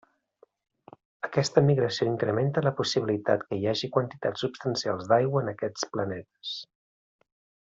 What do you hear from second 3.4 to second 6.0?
que hi hagi quantitats substancials d’aigua en aquests